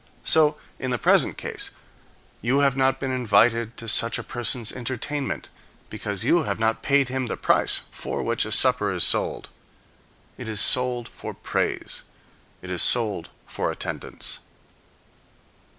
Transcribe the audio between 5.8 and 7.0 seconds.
because you have not